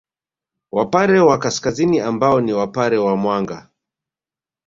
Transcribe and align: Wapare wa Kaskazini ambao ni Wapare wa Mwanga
Wapare 0.71 1.19
wa 1.21 1.39
Kaskazini 1.39 1.99
ambao 1.99 2.41
ni 2.41 2.53
Wapare 2.53 2.97
wa 2.97 3.15
Mwanga 3.17 3.69